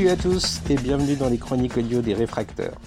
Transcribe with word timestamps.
Salut 0.00 0.12
à 0.12 0.16
tous 0.16 0.62
et 0.70 0.76
bienvenue 0.76 1.14
dans 1.14 1.28
les 1.28 1.36
chroniques 1.36 1.76
audio 1.76 2.00
des 2.00 2.14
réfracteurs. 2.14 2.80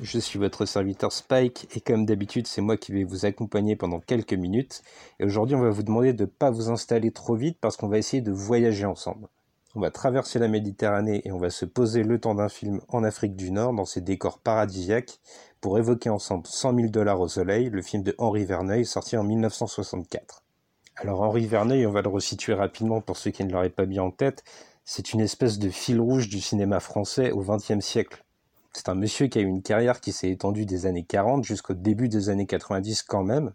Je 0.00 0.18
suis 0.18 0.38
votre 0.38 0.64
serviteur 0.64 1.12
Spike 1.12 1.68
et 1.76 1.82
comme 1.82 2.06
d'habitude 2.06 2.46
c'est 2.46 2.62
moi 2.62 2.78
qui 2.78 2.90
vais 2.90 3.04
vous 3.04 3.26
accompagner 3.26 3.76
pendant 3.76 4.00
quelques 4.00 4.32
minutes 4.32 4.82
et 5.20 5.26
aujourd'hui 5.26 5.56
on 5.56 5.60
va 5.60 5.68
vous 5.68 5.82
demander 5.82 6.14
de 6.14 6.22
ne 6.22 6.26
pas 6.26 6.50
vous 6.50 6.70
installer 6.70 7.10
trop 7.10 7.34
vite 7.34 7.58
parce 7.60 7.76
qu'on 7.76 7.88
va 7.88 7.98
essayer 7.98 8.22
de 8.22 8.32
voyager 8.32 8.86
ensemble. 8.86 9.28
On 9.74 9.80
va 9.80 9.90
traverser 9.90 10.38
la 10.38 10.48
Méditerranée 10.48 11.20
et 11.26 11.32
on 11.32 11.38
va 11.38 11.50
se 11.50 11.66
poser 11.66 12.02
le 12.02 12.18
temps 12.18 12.34
d'un 12.34 12.48
film 12.48 12.80
en 12.88 13.04
Afrique 13.04 13.36
du 13.36 13.50
Nord 13.50 13.74
dans 13.74 13.84
ces 13.84 14.00
décors 14.00 14.38
paradisiaques 14.38 15.20
pour 15.60 15.76
évoquer 15.76 16.08
ensemble 16.08 16.46
100 16.46 16.76
000 16.76 16.88
dollars 16.88 17.20
au 17.20 17.28
soleil, 17.28 17.68
le 17.68 17.82
film 17.82 18.02
de 18.02 18.14
Henri 18.16 18.46
Verneuil 18.46 18.86
sorti 18.86 19.18
en 19.18 19.24
1964. 19.24 20.42
Alors 20.96 21.20
Henri 21.20 21.46
Verneuil, 21.46 21.86
on 21.86 21.92
va 21.92 22.00
le 22.00 22.08
resituer 22.08 22.54
rapidement 22.54 23.02
pour 23.02 23.18
ceux 23.18 23.32
qui 23.32 23.44
ne 23.44 23.52
l'auraient 23.52 23.68
pas 23.68 23.84
bien 23.84 24.04
en 24.04 24.12
tête, 24.12 24.44
c'est 24.84 25.14
une 25.14 25.20
espèce 25.20 25.58
de 25.58 25.70
fil 25.70 25.98
rouge 25.98 26.28
du 26.28 26.40
cinéma 26.40 26.78
français 26.78 27.30
au 27.30 27.42
XXe 27.42 27.80
siècle. 27.80 28.24
C'est 28.72 28.88
un 28.88 28.94
monsieur 28.94 29.28
qui 29.28 29.38
a 29.38 29.40
eu 29.40 29.46
une 29.46 29.62
carrière 29.62 30.00
qui 30.00 30.12
s'est 30.12 30.30
étendue 30.30 30.66
des 30.66 30.84
années 30.84 31.04
40 31.04 31.42
jusqu'au 31.42 31.74
début 31.74 32.08
des 32.08 32.28
années 32.28 32.46
90 32.46 33.02
quand 33.02 33.22
même, 33.22 33.52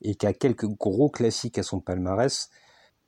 et 0.00 0.14
qui 0.14 0.26
a 0.26 0.32
quelques 0.32 0.66
gros 0.66 1.10
classiques 1.10 1.58
à 1.58 1.62
son 1.62 1.80
palmarès, 1.80 2.48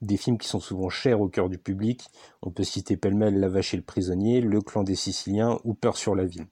des 0.02 0.18
films 0.18 0.36
qui 0.36 0.48
sont 0.48 0.60
souvent 0.60 0.90
chers 0.90 1.20
au 1.20 1.28
cœur 1.28 1.48
du 1.48 1.56
public. 1.56 2.08
On 2.42 2.50
peut 2.50 2.64
citer 2.64 2.96
pêle-mêle 2.96 3.38
La 3.38 3.48
Vache 3.48 3.72
et 3.72 3.78
le 3.78 3.84
Prisonnier, 3.84 4.40
Le 4.40 4.60
Clan 4.60 4.82
des 4.82 4.96
Siciliens 4.96 5.58
ou 5.64 5.72
Peur 5.72 5.96
sur 5.96 6.14
la 6.14 6.24
ville. 6.24 6.46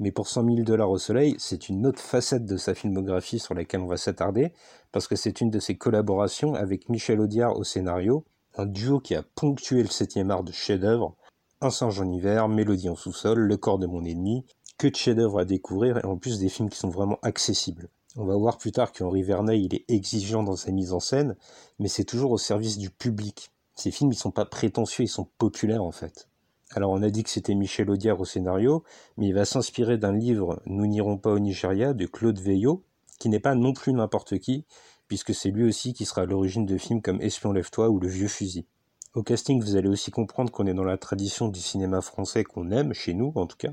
Mais 0.00 0.10
pour 0.10 0.28
100 0.28 0.46
000 0.46 0.56
dollars 0.62 0.90
au 0.90 0.98
soleil, 0.98 1.36
c'est 1.38 1.68
une 1.68 1.86
autre 1.86 2.00
facette 2.00 2.46
de 2.46 2.56
sa 2.56 2.74
filmographie 2.74 3.38
sur 3.38 3.54
laquelle 3.54 3.82
on 3.82 3.86
va 3.86 3.98
s'attarder, 3.98 4.52
parce 4.90 5.06
que 5.06 5.14
c'est 5.14 5.42
une 5.42 5.50
de 5.50 5.60
ses 5.60 5.76
collaborations 5.76 6.54
avec 6.54 6.88
Michel 6.88 7.20
Audiard 7.20 7.56
au 7.56 7.64
scénario, 7.64 8.24
un 8.56 8.66
duo 8.66 9.00
qui 9.00 9.14
a 9.14 9.22
ponctué 9.22 9.82
le 9.82 9.88
7 9.88 10.18
art 10.28 10.44
de 10.44 10.52
chef-d'œuvre, 10.52 11.14
Un 11.60 11.70
singe 11.70 12.00
en 12.00 12.10
hiver, 12.10 12.48
Mélodie 12.48 12.88
en 12.88 12.96
sous-sol, 12.96 13.38
Le 13.38 13.56
corps 13.56 13.78
de 13.78 13.86
mon 13.86 14.04
ennemi, 14.04 14.44
que 14.78 14.88
de 14.88 14.96
chefs-d'œuvre 14.96 15.40
à 15.40 15.44
découvrir 15.44 15.98
et 15.98 16.06
en 16.06 16.16
plus 16.16 16.38
des 16.38 16.48
films 16.48 16.70
qui 16.70 16.78
sont 16.78 16.88
vraiment 16.88 17.18
accessibles. 17.22 17.88
On 18.16 18.24
va 18.24 18.36
voir 18.36 18.58
plus 18.58 18.72
tard 18.72 18.92
qu'Henri 18.92 19.22
Verneuil, 19.22 19.64
il 19.66 19.74
est 19.74 19.84
exigeant 19.88 20.42
dans 20.42 20.56
sa 20.56 20.72
mise 20.72 20.92
en 20.92 21.00
scène, 21.00 21.36
mais 21.78 21.88
c'est 21.88 22.04
toujours 22.04 22.32
au 22.32 22.38
service 22.38 22.76
du 22.78 22.90
public. 22.90 23.52
Ces 23.76 23.90
films, 23.90 24.12
ils 24.12 24.16
sont 24.16 24.32
pas 24.32 24.46
prétentieux, 24.46 25.04
ils 25.04 25.08
sont 25.08 25.28
populaires 25.38 25.84
en 25.84 25.92
fait. 25.92 26.28
Alors 26.72 26.90
on 26.90 27.02
a 27.02 27.10
dit 27.10 27.22
que 27.22 27.30
c'était 27.30 27.54
Michel 27.54 27.90
Audiard 27.90 28.20
au 28.20 28.24
scénario, 28.24 28.84
mais 29.16 29.28
il 29.28 29.34
va 29.34 29.44
s'inspirer 29.44 29.98
d'un 29.98 30.12
livre 30.12 30.60
Nous 30.66 30.86
n'irons 30.86 31.18
pas 31.18 31.30
au 31.30 31.38
Nigeria 31.38 31.94
de 31.94 32.06
Claude 32.06 32.38
Veillot, 32.38 32.82
qui 33.18 33.28
n'est 33.28 33.40
pas 33.40 33.54
non 33.54 33.72
plus 33.72 33.92
n'importe 33.92 34.38
qui, 34.38 34.64
puisque 35.10 35.34
c'est 35.34 35.50
lui 35.50 35.64
aussi 35.64 35.92
qui 35.92 36.04
sera 36.04 36.22
à 36.22 36.24
l'origine 36.24 36.66
de 36.66 36.78
films 36.78 37.02
comme 37.02 37.20
Espion 37.20 37.50
lève-toi 37.50 37.88
ou 37.88 37.98
Le 37.98 38.06
vieux 38.06 38.28
fusil. 38.28 38.64
Au 39.12 39.24
casting, 39.24 39.60
vous 39.60 39.74
allez 39.74 39.88
aussi 39.88 40.12
comprendre 40.12 40.52
qu'on 40.52 40.68
est 40.68 40.72
dans 40.72 40.84
la 40.84 40.98
tradition 40.98 41.48
du 41.48 41.58
cinéma 41.58 42.00
français 42.00 42.44
qu'on 42.44 42.70
aime, 42.70 42.94
chez 42.94 43.12
nous 43.12 43.32
en 43.34 43.48
tout 43.48 43.56
cas, 43.56 43.72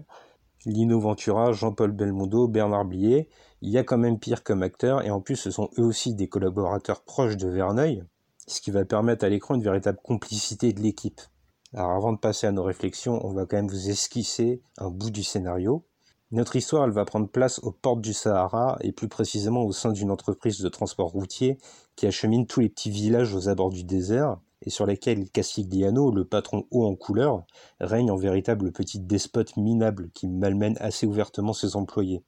Lino 0.65 0.99
Ventura, 0.99 1.52
Jean-Paul 1.52 1.91
Belmondo, 1.91 2.47
Bernard 2.47 2.85
Blier, 2.85 3.30
il 3.61 3.69
y 3.69 3.77
a 3.77 3.83
quand 3.83 3.99
même 3.99 4.17
pire 4.17 4.43
comme 4.43 4.63
acteurs, 4.63 5.05
et 5.05 5.11
en 5.11 5.21
plus 5.21 5.35
ce 5.35 5.52
sont 5.52 5.69
eux 5.77 5.83
aussi 5.83 6.15
des 6.15 6.27
collaborateurs 6.27 7.03
proches 7.03 7.38
de 7.38 7.47
Verneuil, 7.47 8.03
ce 8.47 8.59
qui 8.59 8.71
va 8.71 8.83
permettre 8.83 9.23
à 9.23 9.30
l'écran 9.30 9.53
une 9.53 9.63
véritable 9.63 9.99
complicité 10.03 10.73
de 10.73 10.81
l'équipe. 10.81 11.21
Alors 11.75 11.91
avant 11.91 12.13
de 12.13 12.17
passer 12.17 12.47
à 12.47 12.52
nos 12.52 12.63
réflexions, 12.63 13.23
on 13.23 13.33
va 13.33 13.45
quand 13.45 13.58
même 13.58 13.67
vous 13.67 13.91
esquisser 13.91 14.63
un 14.80 14.89
bout 14.89 15.11
du 15.11 15.21
scénario. 15.21 15.85
Notre 16.32 16.58
histoire, 16.58 16.83
elle 16.83 16.92
va 16.92 17.05
prendre 17.05 17.30
place 17.30 17.60
aux 17.60 17.71
portes 17.71 18.02
du 18.02 18.11
Sahara, 18.11 18.77
et 18.82 18.92
plus 18.92 19.08
précisément 19.08 19.64
au 19.64 19.71
sein 19.71 19.93
d'une 19.93 20.11
entreprise 20.11 20.60
de 20.60 20.67
transport 20.67 21.08
routier 21.08 21.58
qui 21.95 22.05
achemine 22.05 22.45
tous 22.45 22.60
les 22.60 22.67
petits 22.67 22.92
villages 22.92 23.33
aux 23.33 23.48
abords 23.48 23.70
du 23.70 23.86
désert, 23.86 24.38
et 24.61 24.70
sur 24.70 24.86
lesquels 24.86 25.30
Castigliano, 25.30 26.11
le 26.11 26.26
patron 26.26 26.65
haut 26.70 26.86
en 26.86 26.95
couleur, 26.95 27.45
règne 27.80 28.11
en 28.11 28.17
véritable 28.17 28.73
petit 28.73 28.99
despote 28.99 29.55
minable 29.55 30.10
qui 30.14 30.27
malmène 30.27 30.76
assez 30.82 31.08
ouvertement 31.08 31.54
ses 31.54 31.77
employés. 31.77 32.26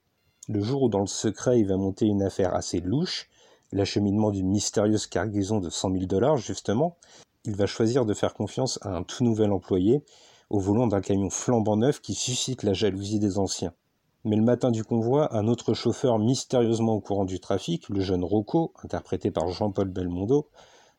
Le 0.48 0.62
jour 0.62 0.84
où 0.84 0.88
dans 0.88 1.00
le 1.00 1.06
secret 1.06 1.60
il 1.60 1.66
va 1.66 1.76
monter 1.76 2.06
une 2.06 2.22
affaire 2.22 2.54
assez 2.54 2.80
louche, 2.80 3.28
l'acheminement 3.70 4.30
d'une 4.30 4.48
mystérieuse 4.48 5.08
cargaison 5.08 5.60
de 5.60 5.68
100 5.68 5.92
000 5.92 6.06
dollars 6.06 6.38
justement, 6.38 6.96
il 7.44 7.54
va 7.54 7.66
choisir 7.66 8.06
de 8.06 8.14
faire 8.14 8.32
confiance 8.32 8.78
à 8.80 8.96
un 8.96 9.02
tout 9.02 9.24
nouvel 9.24 9.52
employé 9.52 10.02
au 10.48 10.58
volant 10.58 10.86
d'un 10.86 11.02
camion 11.02 11.28
flambant 11.28 11.76
neuf 11.76 12.00
qui 12.00 12.14
suscite 12.14 12.62
la 12.62 12.72
jalousie 12.72 13.18
des 13.18 13.36
anciens. 13.36 13.74
Mais 14.22 14.36
le 14.36 14.42
matin 14.42 14.70
du 14.70 14.84
convoi, 14.84 15.34
un 15.34 15.48
autre 15.48 15.72
chauffeur 15.72 16.18
mystérieusement 16.18 16.92
au 16.92 17.00
courant 17.00 17.24
du 17.24 17.40
trafic, 17.40 17.88
le 17.88 18.00
jeune 18.00 18.22
Rocco, 18.22 18.74
interprété 18.84 19.30
par 19.30 19.48
Jean-Paul 19.48 19.88
Belmondo, 19.88 20.50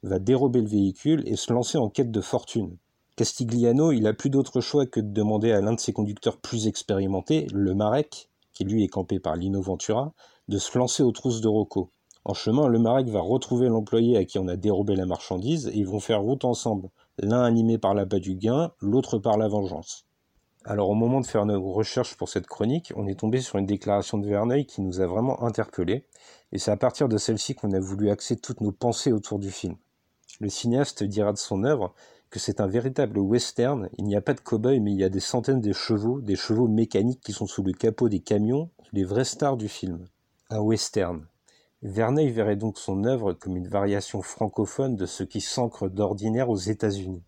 va 0.01 0.17
dérober 0.17 0.59
le 0.59 0.67
véhicule 0.67 1.21
et 1.27 1.35
se 1.35 1.53
lancer 1.53 1.77
en 1.77 1.89
quête 1.89 2.09
de 2.09 2.21
fortune. 2.21 2.77
Castigliano, 3.15 3.91
il 3.91 4.07
a 4.07 4.13
plus 4.13 4.31
d'autre 4.31 4.59
choix 4.59 4.87
que 4.87 4.99
de 4.99 5.13
demander 5.13 5.51
à 5.51 5.61
l'un 5.61 5.73
de 5.73 5.79
ses 5.79 5.93
conducteurs 5.93 6.37
plus 6.37 6.65
expérimentés, 6.65 7.45
le 7.53 7.75
Marek, 7.75 8.31
qui 8.53 8.63
lui 8.63 8.83
est 8.83 8.87
campé 8.87 9.19
par 9.19 9.35
Lino 9.35 9.61
Ventura, 9.61 10.13
de 10.47 10.57
se 10.57 10.75
lancer 10.79 11.03
aux 11.03 11.11
trousses 11.11 11.41
de 11.41 11.47
Rocco. 11.47 11.91
En 12.25 12.33
chemin, 12.33 12.67
le 12.67 12.79
Marek 12.79 13.07
va 13.09 13.21
retrouver 13.21 13.67
l'employé 13.67 14.17
à 14.17 14.25
qui 14.25 14.39
on 14.39 14.47
a 14.47 14.55
dérobé 14.55 14.95
la 14.95 15.05
marchandise 15.05 15.67
et 15.67 15.77
ils 15.77 15.87
vont 15.87 15.99
faire 15.99 16.21
route 16.21 16.43
ensemble, 16.43 16.89
l'un 17.19 17.43
animé 17.43 17.77
par 17.77 17.93
l'appât 17.93 18.19
du 18.19 18.33
gain, 18.33 18.71
l'autre 18.79 19.19
par 19.19 19.37
la 19.37 19.47
vengeance. 19.47 20.07
Alors 20.63 20.89
au 20.89 20.93
moment 20.93 21.21
de 21.21 21.25
faire 21.25 21.45
nos 21.47 21.71
recherches 21.71 22.15
pour 22.15 22.29
cette 22.29 22.45
chronique, 22.45 22.93
on 22.95 23.07
est 23.07 23.19
tombé 23.19 23.41
sur 23.41 23.57
une 23.57 23.65
déclaration 23.65 24.19
de 24.19 24.27
Verneuil 24.27 24.67
qui 24.67 24.81
nous 24.81 25.01
a 25.01 25.07
vraiment 25.07 25.41
interpellés, 25.43 26.05
et 26.51 26.59
c'est 26.59 26.69
à 26.69 26.77
partir 26.77 27.09
de 27.09 27.17
celle-ci 27.17 27.55
qu'on 27.55 27.71
a 27.71 27.79
voulu 27.79 28.11
axer 28.11 28.37
toutes 28.37 28.61
nos 28.61 28.71
pensées 28.71 29.11
autour 29.11 29.39
du 29.39 29.49
film. 29.49 29.75
Le 30.39 30.49
cinéaste 30.49 31.03
dira 31.03 31.33
de 31.33 31.39
son 31.39 31.63
œuvre 31.63 31.95
que 32.29 32.39
c'est 32.39 32.61
un 32.61 32.67
véritable 32.67 33.19
western. 33.19 33.89
Il 33.97 34.05
n'y 34.05 34.15
a 34.15 34.21
pas 34.21 34.33
de 34.33 34.39
cow-boy, 34.39 34.79
mais 34.79 34.91
il 34.91 34.99
y 34.99 35.03
a 35.03 35.09
des 35.09 35.19
centaines 35.19 35.61
de 35.61 35.73
chevaux, 35.73 36.21
des 36.21 36.35
chevaux 36.35 36.67
mécaniques 36.67 37.21
qui 37.21 37.33
sont 37.33 37.47
sous 37.47 37.63
le 37.63 37.73
capot 37.73 38.07
des 38.07 38.21
camions, 38.21 38.69
les 38.93 39.03
vraies 39.03 39.25
stars 39.25 39.57
du 39.57 39.67
film. 39.67 40.05
Un 40.49 40.59
western. 40.59 41.25
Verneuil 41.81 42.29
verrait 42.29 42.55
donc 42.55 42.77
son 42.77 43.03
œuvre 43.03 43.33
comme 43.33 43.57
une 43.57 43.67
variation 43.67 44.21
francophone 44.21 44.95
de 44.95 45.07
ce 45.07 45.23
qui 45.23 45.41
s'ancre 45.41 45.89
d'ordinaire 45.89 46.49
aux 46.49 46.57
États-Unis. 46.57 47.23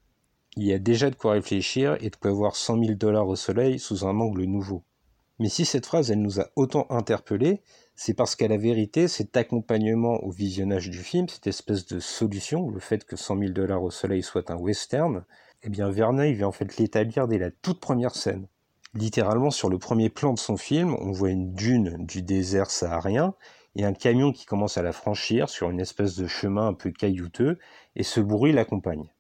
Il 0.56 0.64
y 0.66 0.74
a 0.74 0.78
déjà 0.78 1.10
de 1.10 1.16
quoi 1.16 1.32
réfléchir 1.32 1.98
et 2.00 2.12
de 2.12 2.16
quoi 2.16 2.32
voir 2.32 2.56
100 2.56 2.80
000 2.80 2.94
dollars 2.94 3.28
au 3.28 3.36
soleil 3.36 3.80
sous 3.80 4.06
un 4.06 4.20
angle 4.20 4.44
nouveau. 4.44 4.84
Mais 5.40 5.50
si 5.50 5.66
cette 5.66 5.88
phrase 5.88 6.12
elle 6.12 6.22
nous 6.22 6.40
a 6.40 6.50
autant 6.56 6.86
interpellés, 6.92 7.62
c'est 7.96 8.14
parce 8.14 8.36
qu'à 8.36 8.48
la 8.48 8.58
vérité, 8.58 9.08
cet 9.08 9.36
accompagnement 9.36 10.24
au 10.24 10.30
visionnage 10.30 10.92
du 10.92 11.00
film, 11.00 11.28
cette 11.28 11.48
espèce 11.48 11.88
de 11.88 12.00
solution, 12.00 12.70
le 12.70 12.80
fait 12.80 13.04
que 13.04 13.16
100 13.16 13.40
000 13.40 13.52
dollars 13.52 13.82
au 13.82 13.90
soleil 13.90 14.22
soit 14.22 14.52
un 14.52 14.56
western, 14.56 15.26
eh 15.64 15.70
bien 15.70 15.90
Verneuil 15.90 16.34
vient 16.34 16.48
en 16.48 16.52
fait 16.52 16.78
l'établir 16.78 17.28
dès 17.28 17.40
la 17.40 17.50
toute 17.50 17.80
première 17.80 18.16
scène. 18.16 18.48
Littéralement, 18.94 19.50
sur 19.50 19.70
le 19.70 19.80
premier 19.80 20.10
plan 20.10 20.34
de 20.34 20.40
son 20.40 20.56
film, 20.56 20.96
on 21.00 21.12
voit 21.12 21.32
une 21.32 21.54
dune 21.56 22.06
du 22.06 22.22
désert 22.22 22.70
saharien 22.70 23.34
et 23.76 23.86
un 23.86 23.94
camion 23.94 24.32
qui 24.32 24.46
commence 24.46 24.78
à 24.78 24.84
la 24.84 24.92
franchir 24.92 25.50
sur 25.50 25.72
une 25.72 25.80
espèce 25.80 26.16
de 26.16 26.28
chemin 26.28 26.68
un 26.68 26.74
peu 26.74 26.92
caillouteux, 26.92 27.58
et 27.96 28.04
ce 28.04 28.20
bruit 28.20 28.52
l'accompagne. 28.52 29.12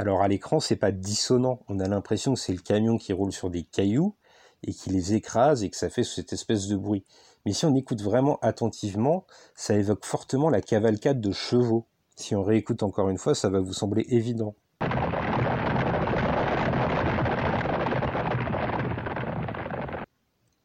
Alors 0.00 0.22
à 0.22 0.28
l'écran, 0.28 0.60
c'est 0.60 0.76
pas 0.76 0.92
dissonant. 0.92 1.58
On 1.66 1.80
a 1.80 1.88
l'impression 1.88 2.34
que 2.34 2.40
c'est 2.40 2.52
le 2.52 2.60
camion 2.60 2.98
qui 2.98 3.12
roule 3.12 3.32
sur 3.32 3.50
des 3.50 3.64
cailloux 3.64 4.14
et 4.62 4.72
qui 4.72 4.90
les 4.90 5.14
écrase 5.14 5.64
et 5.64 5.70
que 5.70 5.76
ça 5.76 5.90
fait 5.90 6.04
cette 6.04 6.32
espèce 6.32 6.68
de 6.68 6.76
bruit. 6.76 7.04
Mais 7.44 7.52
si 7.52 7.64
on 7.64 7.74
écoute 7.74 8.00
vraiment 8.00 8.38
attentivement, 8.40 9.26
ça 9.56 9.74
évoque 9.74 10.04
fortement 10.04 10.50
la 10.50 10.60
cavalcade 10.60 11.20
de 11.20 11.32
chevaux. 11.32 11.84
Si 12.14 12.36
on 12.36 12.44
réécoute 12.44 12.84
encore 12.84 13.08
une 13.08 13.18
fois, 13.18 13.34
ça 13.34 13.50
va 13.50 13.58
vous 13.58 13.72
sembler 13.72 14.06
évident. 14.08 14.54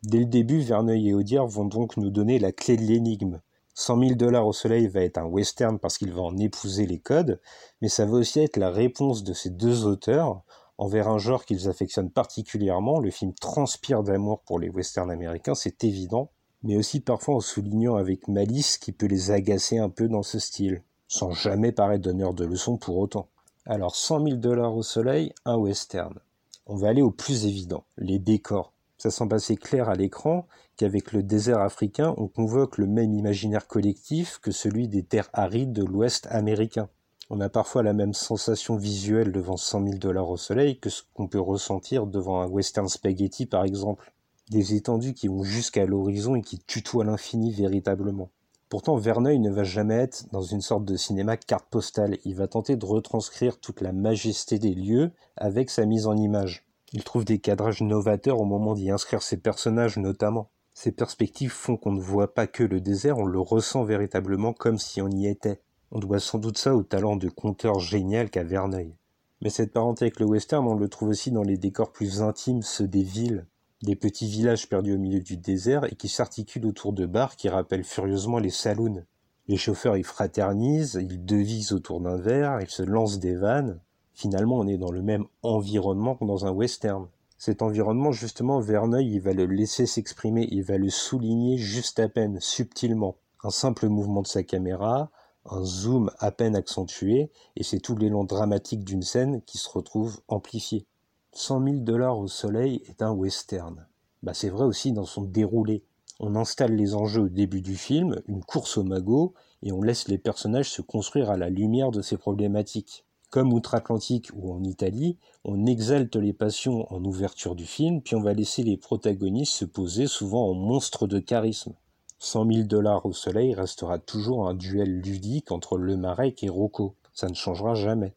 Dès 0.03 0.19
le 0.19 0.25
début, 0.25 0.59
Verneuil 0.59 1.09
et 1.09 1.13
Audiard 1.15 1.47
vont 1.47 1.65
donc 1.65 1.97
nous 1.97 2.11
donner 2.11 2.37
la 2.37 2.51
clé 2.51 2.77
de 2.77 2.83
l'énigme. 2.83 3.41
100 3.75 3.99
000 3.99 4.15
dollars 4.15 4.45
au 4.45 4.53
soleil 4.53 4.87
va 4.87 5.01
être 5.01 5.17
un 5.17 5.25
western 5.25 5.79
parce 5.79 5.97
qu'il 5.97 6.13
va 6.13 6.21
en 6.21 6.37
épouser 6.37 6.85
les 6.85 6.99
codes, 6.99 7.39
mais 7.81 7.89
ça 7.89 8.05
va 8.05 8.13
aussi 8.13 8.39
être 8.39 8.57
la 8.57 8.69
réponse 8.69 9.23
de 9.23 9.33
ces 9.33 9.49
deux 9.49 9.85
auteurs 9.85 10.43
envers 10.77 11.07
un 11.07 11.17
genre 11.17 11.45
qu'ils 11.45 11.69
affectionnent 11.69 12.11
particulièrement. 12.11 12.99
Le 12.99 13.11
film 13.11 13.33
transpire 13.33 14.03
d'amour 14.03 14.41
pour 14.41 14.59
les 14.59 14.69
westerns 14.69 15.11
américains, 15.11 15.55
c'est 15.55 15.83
évident, 15.83 16.31
mais 16.61 16.77
aussi 16.77 16.99
parfois 16.99 17.35
en 17.35 17.39
soulignant 17.39 17.95
avec 17.95 18.27
malice 18.27 18.77
qui 18.77 18.91
peut 18.91 19.07
les 19.07 19.31
agacer 19.31 19.77
un 19.77 19.89
peu 19.89 20.07
dans 20.07 20.23
ce 20.23 20.39
style, 20.39 20.83
sans 21.07 21.31
jamais 21.31 21.71
paraître 21.71 22.03
donneur 22.03 22.33
de 22.33 22.45
leçons 22.45 22.77
pour 22.77 22.97
autant. 22.97 23.27
Alors 23.65 23.95
100 23.95 24.25
000 24.25 24.37
dollars 24.37 24.75
au 24.75 24.83
soleil, 24.83 25.33
un 25.45 25.57
western. 25.57 26.19
On 26.65 26.75
va 26.75 26.89
aller 26.89 27.01
au 27.01 27.11
plus 27.11 27.45
évident, 27.45 27.83
les 27.97 28.19
décors. 28.19 28.73
Ça 28.97 29.11
semble 29.11 29.35
assez 29.35 29.57
clair 29.57 29.89
à 29.89 29.95
l'écran 29.95 30.47
qu'avec 30.77 31.11
le 31.11 31.23
désert 31.23 31.59
africain, 31.59 32.13
on 32.17 32.27
convoque 32.27 32.77
le 32.77 32.87
même 32.87 33.13
imaginaire 33.13 33.67
collectif 33.67 34.39
que 34.39 34.51
celui 34.51 34.87
des 34.87 35.03
terres 35.03 35.29
arides 35.33 35.73
de 35.73 35.83
l'Ouest 35.83 36.27
américain. 36.29 36.89
On 37.29 37.39
a 37.39 37.49
parfois 37.49 37.83
la 37.83 37.93
même 37.93 38.13
sensation 38.13 38.75
visuelle 38.75 39.31
devant 39.31 39.57
100 39.57 39.85
000 39.85 39.97
dollars 39.97 40.29
au 40.29 40.37
soleil 40.37 40.79
que 40.79 40.89
ce 40.89 41.03
qu'on 41.13 41.27
peut 41.27 41.39
ressentir 41.39 42.05
devant 42.05 42.41
un 42.41 42.47
western 42.47 42.87
spaghetti 42.87 43.45
par 43.45 43.63
exemple. 43.63 44.13
des 44.49 44.75
étendues 44.75 45.13
qui 45.13 45.29
vont 45.29 45.43
jusqu'à 45.43 45.85
l'horizon 45.85 46.35
et 46.35 46.41
qui 46.41 46.59
tutoient 46.59 47.05
l'infini 47.05 47.51
véritablement. 47.51 48.29
Pourtant, 48.67 48.97
Verneuil 48.97 49.39
ne 49.39 49.49
va 49.49 49.63
jamais 49.63 49.95
être 49.95 50.25
dans 50.31 50.41
une 50.41 50.61
sorte 50.61 50.83
de 50.83 50.97
cinéma 50.97 51.37
carte 51.37 51.69
postale. 51.69 52.17
Il 52.25 52.35
va 52.35 52.47
tenter 52.47 52.75
de 52.75 52.85
retranscrire 52.85 53.59
toute 53.59 53.81
la 53.81 53.93
majesté 53.93 54.59
des 54.59 54.73
lieux 54.73 55.11
avec 55.37 55.69
sa 55.69 55.85
mise 55.85 56.07
en 56.07 56.17
image. 56.17 56.65
Il 56.91 57.03
trouve 57.03 57.23
des 57.23 57.39
cadrages 57.39 57.81
novateurs 57.81 58.41
au 58.41 58.45
moment 58.45 58.73
d'y 58.73 58.91
inscrire 58.91 59.21
ses 59.21 59.37
personnages 59.37 59.97
notamment. 59.97 60.49
Ces 60.73 60.91
perspectives 60.91 61.51
font 61.51 61.77
qu'on 61.77 61.91
ne 61.91 62.01
voit 62.01 62.33
pas 62.33 62.47
que 62.47 62.63
le 62.63 62.81
désert, 62.81 63.17
on 63.19 63.25
le 63.25 63.39
ressent 63.39 63.83
véritablement 63.83 64.53
comme 64.53 64.79
si 64.79 65.01
on 65.01 65.09
y 65.09 65.27
était. 65.27 65.61
On 65.91 65.99
doit 65.99 66.19
sans 66.19 66.39
doute 66.39 66.57
ça 66.57 66.75
au 66.75 66.83
talent 66.83 67.15
de 67.15 67.29
conteur 67.29 67.79
génial 67.79 68.29
qu'a 68.29 68.43
Verneuil. 68.43 68.95
Mais 69.41 69.49
cette 69.49 69.73
parenté 69.73 70.05
avec 70.05 70.19
le 70.19 70.25
western, 70.25 70.65
on 70.67 70.75
le 70.75 70.89
trouve 70.89 71.09
aussi 71.09 71.29
dans 71.29 71.43
les 71.43 71.57
décors 71.57 71.91
plus 71.91 72.21
intimes, 72.21 72.61
ceux 72.61 72.87
des 72.87 73.03
villes, 73.03 73.45
des 73.83 73.95
petits 73.95 74.27
villages 74.27 74.69
perdus 74.69 74.95
au 74.95 74.97
milieu 74.97 75.19
du 75.19 75.37
désert 75.37 75.83
et 75.85 75.95
qui 75.95 76.07
s'articulent 76.07 76.65
autour 76.65 76.93
de 76.93 77.05
bars 77.05 77.35
qui 77.35 77.49
rappellent 77.49 77.83
furieusement 77.83 78.39
les 78.39 78.49
saloons. 78.49 79.03
Les 79.47 79.57
chauffeurs 79.57 79.97
y 79.97 80.03
fraternisent, 80.03 80.97
ils 81.01 81.23
devisent 81.23 81.73
autour 81.73 81.99
d'un 81.99 82.15
verre, 82.15 82.61
ils 82.61 82.69
se 82.69 82.81
lancent 82.81 83.19
des 83.19 83.35
vannes. 83.35 83.79
Finalement, 84.13 84.59
on 84.59 84.67
est 84.67 84.77
dans 84.77 84.91
le 84.91 85.01
même 85.01 85.25
environnement 85.41 86.15
que 86.15 86.23
dans 86.23 86.45
un 86.45 86.51
western. 86.51 87.07
Cet 87.45 87.61
environnement, 87.61 88.13
justement, 88.13 88.61
Verneuil, 88.61 89.15
il 89.15 89.19
va 89.19 89.33
le 89.33 89.45
laisser 89.45 89.85
s'exprimer, 89.85 90.47
il 90.49 90.63
va 90.63 90.77
le 90.77 90.89
souligner 90.89 91.57
juste 91.57 91.99
à 91.99 92.07
peine, 92.07 92.39
subtilement. 92.39 93.17
Un 93.43 93.49
simple 93.49 93.89
mouvement 93.89 94.21
de 94.21 94.27
sa 94.27 94.43
caméra, 94.43 95.11
un 95.43 95.61
zoom 95.65 96.09
à 96.19 96.31
peine 96.31 96.55
accentué, 96.55 97.33
et 97.57 97.63
c'est 97.63 97.81
tout 97.81 97.97
l'élan 97.97 98.23
dramatique 98.23 98.85
d'une 98.85 99.01
scène 99.01 99.41
qui 99.41 99.57
se 99.57 99.69
retrouve 99.69 100.21
amplifié. 100.29 100.85
100 101.33 101.65
000 101.65 101.75
dollars 101.79 102.17
au 102.17 102.29
soleil 102.29 102.81
est 102.87 103.01
un 103.01 103.11
western. 103.11 103.87
Bah, 104.21 104.33
c'est 104.33 104.47
vrai 104.47 104.63
aussi 104.63 104.93
dans 104.93 105.03
son 105.03 105.23
déroulé. 105.23 105.83
On 106.21 106.37
installe 106.37 106.77
les 106.77 106.95
enjeux 106.95 107.23
au 107.23 107.29
début 107.29 107.61
du 107.61 107.75
film, 107.75 108.21
une 108.29 108.45
course 108.45 108.77
au 108.77 108.83
magot, 108.83 109.33
et 109.63 109.73
on 109.73 109.81
laisse 109.81 110.07
les 110.07 110.17
personnages 110.17 110.71
se 110.71 110.81
construire 110.81 111.29
à 111.29 111.35
la 111.35 111.49
lumière 111.49 111.91
de 111.91 112.01
ces 112.01 112.15
problématiques. 112.15 113.03
Comme 113.33 113.51
outre-Atlantique 113.51 114.29
ou 114.35 114.53
en 114.53 114.63
Italie, 114.63 115.17
on 115.43 115.65
exalte 115.65 116.15
les 116.17 116.33
passions 116.33 116.85
en 116.93 117.03
ouverture 117.03 117.55
du 117.55 117.65
film, 117.65 117.99
puis 117.99 118.15
on 118.15 118.21
va 118.21 118.35
laisser 118.35 118.61
les 118.61 118.77
protagonistes 118.77 119.53
se 119.53 119.65
poser 119.65 120.05
souvent 120.05 120.51
en 120.51 120.53
monstres 120.53 121.07
de 121.07 121.17
charisme. 121.17 121.73
100 122.19 122.51
000 122.53 122.67
dollars 122.67 123.07
au 123.07 123.11
soleil 123.11 123.55
restera 123.55 123.97
toujours 123.97 124.47
un 124.47 124.53
duel 124.53 125.01
ludique 125.01 125.51
entre 125.51 125.79
Le 125.79 125.97
Marek 125.97 126.43
et 126.43 126.49
Rocco. 126.49 126.93
Ça 127.11 127.27
ne 127.27 127.33
changera 127.33 127.73
jamais. 127.73 128.13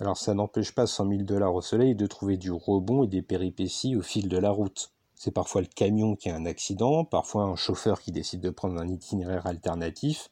Alors 0.00 0.16
ça 0.16 0.32
n'empêche 0.32 0.74
pas 0.74 0.86
100 0.86 1.06
000 1.06 1.22
dollars 1.24 1.54
au 1.54 1.60
soleil 1.60 1.94
de 1.94 2.06
trouver 2.06 2.38
du 2.38 2.50
rebond 2.50 3.04
et 3.04 3.08
des 3.08 3.20
péripéties 3.20 3.94
au 3.94 4.00
fil 4.00 4.26
de 4.26 4.38
la 4.38 4.52
route. 4.52 4.90
C'est 5.14 5.32
parfois 5.32 5.60
le 5.60 5.66
camion 5.66 6.16
qui 6.16 6.30
a 6.30 6.34
un 6.34 6.46
accident, 6.46 7.04
parfois 7.04 7.42
un 7.42 7.56
chauffeur 7.56 8.00
qui 8.00 8.10
décide 8.10 8.40
de 8.40 8.48
prendre 8.48 8.80
un 8.80 8.88
itinéraire 8.88 9.46
alternatif, 9.46 10.30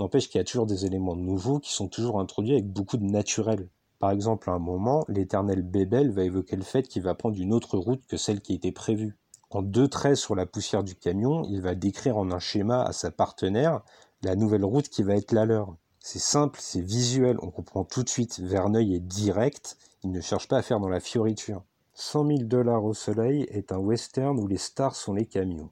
N'empêche 0.00 0.28
qu'il 0.28 0.38
y 0.38 0.42
a 0.42 0.44
toujours 0.44 0.66
des 0.66 0.86
éléments 0.86 1.14
nouveaux 1.14 1.60
qui 1.60 1.72
sont 1.72 1.88
toujours 1.88 2.18
introduits 2.18 2.54
avec 2.54 2.68
beaucoup 2.68 2.96
de 2.96 3.04
naturel. 3.04 3.68
Par 4.00 4.10
exemple, 4.10 4.50
à 4.50 4.54
un 4.54 4.58
moment, 4.58 5.04
l'éternel 5.08 5.62
Bébel 5.62 6.10
va 6.10 6.24
évoquer 6.24 6.56
le 6.56 6.62
fait 6.62 6.88
qu'il 6.88 7.02
va 7.02 7.14
prendre 7.14 7.38
une 7.38 7.52
autre 7.52 7.78
route 7.78 8.04
que 8.06 8.16
celle 8.16 8.40
qui 8.40 8.54
était 8.54 8.72
prévue. 8.72 9.16
En 9.50 9.62
deux 9.62 9.86
traits 9.86 10.16
sur 10.16 10.34
la 10.34 10.46
poussière 10.46 10.82
du 10.82 10.96
camion, 10.96 11.44
il 11.48 11.62
va 11.62 11.76
décrire 11.76 12.16
en 12.16 12.32
un 12.32 12.40
schéma 12.40 12.82
à 12.82 12.92
sa 12.92 13.12
partenaire 13.12 13.82
la 14.22 14.34
nouvelle 14.34 14.64
route 14.64 14.88
qui 14.88 15.04
va 15.04 15.14
être 15.14 15.32
la 15.32 15.44
leur. 15.44 15.76
C'est 16.00 16.18
simple, 16.18 16.58
c'est 16.60 16.80
visuel, 16.80 17.38
on 17.40 17.50
comprend 17.50 17.84
tout 17.84 18.02
de 18.02 18.08
suite. 18.08 18.40
Verneuil 18.40 18.94
est 18.94 19.00
direct, 19.00 19.78
il 20.02 20.10
ne 20.10 20.20
cherche 20.20 20.48
pas 20.48 20.58
à 20.58 20.62
faire 20.62 20.80
dans 20.80 20.88
la 20.88 21.00
fioriture. 21.00 21.62
100 21.94 22.26
000 22.26 22.38
dollars 22.40 22.84
au 22.84 22.94
soleil 22.94 23.46
est 23.50 23.70
un 23.70 23.78
western 23.78 24.38
où 24.40 24.48
les 24.48 24.58
stars 24.58 24.96
sont 24.96 25.14
les 25.14 25.26
camions. 25.26 25.70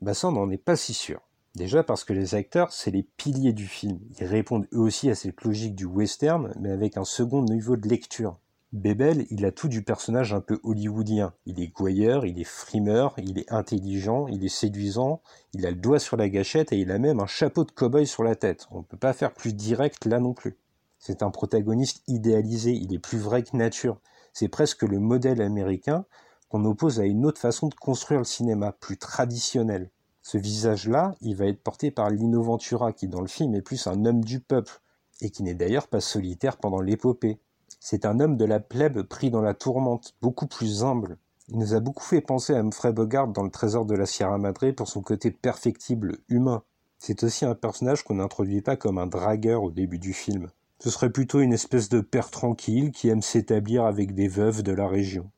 Bah 0.00 0.14
ça, 0.14 0.28
on 0.28 0.32
n'en 0.32 0.50
est 0.50 0.56
pas 0.56 0.76
si 0.76 0.94
sûr. 0.94 1.20
Déjà 1.54 1.84
parce 1.84 2.02
que 2.02 2.12
les 2.12 2.34
acteurs, 2.34 2.72
c'est 2.72 2.90
les 2.90 3.04
piliers 3.04 3.52
du 3.52 3.68
film. 3.68 4.00
Ils 4.18 4.26
répondent 4.26 4.66
eux 4.72 4.80
aussi 4.80 5.08
à 5.08 5.14
cette 5.14 5.42
logique 5.42 5.76
du 5.76 5.84
western, 5.84 6.52
mais 6.60 6.72
avec 6.72 6.96
un 6.96 7.04
second 7.04 7.42
niveau 7.42 7.76
de 7.76 7.88
lecture. 7.88 8.38
Bebel, 8.72 9.24
il 9.30 9.44
a 9.44 9.52
tout 9.52 9.68
du 9.68 9.84
personnage 9.84 10.34
un 10.34 10.40
peu 10.40 10.58
hollywoodien. 10.64 11.32
Il 11.46 11.60
est 11.60 11.68
gouailleur, 11.68 12.26
il 12.26 12.40
est 12.40 12.44
frimeur, 12.44 13.14
il 13.18 13.38
est 13.38 13.52
intelligent, 13.52 14.26
il 14.26 14.44
est 14.44 14.48
séduisant, 14.48 15.22
il 15.52 15.64
a 15.64 15.70
le 15.70 15.76
doigt 15.76 16.00
sur 16.00 16.16
la 16.16 16.28
gâchette 16.28 16.72
et 16.72 16.78
il 16.80 16.90
a 16.90 16.98
même 16.98 17.20
un 17.20 17.26
chapeau 17.26 17.62
de 17.62 17.70
cow-boy 17.70 18.04
sur 18.04 18.24
la 18.24 18.34
tête. 18.34 18.66
On 18.72 18.78
ne 18.78 18.82
peut 18.82 18.96
pas 18.96 19.12
faire 19.12 19.32
plus 19.32 19.54
direct 19.54 20.06
là 20.06 20.18
non 20.18 20.34
plus. 20.34 20.58
C'est 20.98 21.22
un 21.22 21.30
protagoniste 21.30 22.02
idéalisé, 22.08 22.72
il 22.72 22.92
est 22.92 22.98
plus 22.98 23.18
vrai 23.18 23.44
que 23.44 23.56
nature. 23.56 24.00
C'est 24.32 24.48
presque 24.48 24.82
le 24.82 24.98
modèle 24.98 25.40
américain 25.40 26.04
qu'on 26.48 26.64
oppose 26.64 26.98
à 26.98 27.04
une 27.04 27.24
autre 27.24 27.40
façon 27.40 27.68
de 27.68 27.74
construire 27.74 28.18
le 28.18 28.24
cinéma, 28.24 28.72
plus 28.72 28.98
traditionnel. 28.98 29.90
Ce 30.26 30.38
visage-là, 30.38 31.14
il 31.20 31.36
va 31.36 31.44
être 31.44 31.62
porté 31.62 31.90
par 31.90 32.08
Lino 32.08 32.42
Ventura, 32.42 32.94
qui 32.94 33.08
dans 33.08 33.20
le 33.20 33.26
film 33.26 33.54
est 33.54 33.60
plus 33.60 33.86
un 33.86 34.06
homme 34.06 34.24
du 34.24 34.40
peuple, 34.40 34.80
et 35.20 35.28
qui 35.28 35.42
n'est 35.42 35.52
d'ailleurs 35.52 35.86
pas 35.86 36.00
solitaire 36.00 36.56
pendant 36.56 36.80
l'épopée. 36.80 37.38
C'est 37.78 38.06
un 38.06 38.18
homme 38.20 38.38
de 38.38 38.46
la 38.46 38.58
plèbe 38.58 39.02
pris 39.02 39.30
dans 39.30 39.42
la 39.42 39.52
tourmente, 39.52 40.14
beaucoup 40.22 40.46
plus 40.46 40.82
humble. 40.82 41.18
Il 41.48 41.58
nous 41.58 41.74
a 41.74 41.80
beaucoup 41.80 42.02
fait 42.02 42.22
penser 42.22 42.54
à 42.54 42.60
Humphrey 42.60 42.94
Bogart 42.94 43.28
dans 43.28 43.42
Le 43.42 43.50
Trésor 43.50 43.84
de 43.84 43.94
la 43.94 44.06
Sierra 44.06 44.38
Madre 44.38 44.70
pour 44.70 44.88
son 44.88 45.02
côté 45.02 45.30
perfectible, 45.30 46.16
humain. 46.30 46.62
C'est 46.98 47.22
aussi 47.22 47.44
un 47.44 47.54
personnage 47.54 48.02
qu'on 48.02 48.14
n'introduit 48.14 48.62
pas 48.62 48.76
comme 48.76 48.96
un 48.96 49.06
dragueur 49.06 49.62
au 49.62 49.70
début 49.70 49.98
du 49.98 50.14
film. 50.14 50.48
Ce 50.78 50.88
serait 50.88 51.12
plutôt 51.12 51.40
une 51.40 51.52
espèce 51.52 51.90
de 51.90 52.00
père 52.00 52.30
tranquille 52.30 52.92
qui 52.92 53.10
aime 53.10 53.20
s'établir 53.20 53.84
avec 53.84 54.14
des 54.14 54.28
veuves 54.28 54.62
de 54.62 54.72
la 54.72 54.88
région. 54.88 55.30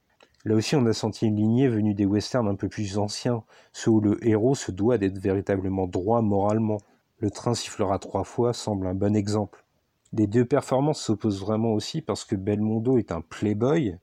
Là 0.46 0.54
aussi, 0.54 0.76
on 0.76 0.86
a 0.86 0.92
senti 0.92 1.26
une 1.26 1.34
lignée 1.34 1.66
venue 1.66 1.92
des 1.92 2.06
westerns 2.06 2.46
un 2.46 2.54
peu 2.54 2.68
plus 2.68 2.98
anciens, 2.98 3.42
ceux 3.72 3.90
où 3.90 4.00
le 4.00 4.24
héros 4.24 4.54
se 4.54 4.70
doit 4.70 4.96
d'être 4.96 5.18
véritablement 5.18 5.88
droit 5.88 6.22
moralement. 6.22 6.78
Le 7.18 7.32
train 7.32 7.52
sifflera 7.52 7.98
trois 7.98 8.22
fois 8.22 8.52
semble 8.52 8.86
un 8.86 8.94
bon 8.94 9.16
exemple. 9.16 9.64
Les 10.12 10.28
deux 10.28 10.44
performances 10.44 11.00
s'opposent 11.00 11.40
vraiment 11.40 11.72
aussi 11.72 12.00
parce 12.00 12.24
que 12.24 12.36
Belmondo 12.36 12.96
est 12.96 13.10
un 13.10 13.22
playboy, 13.22 13.96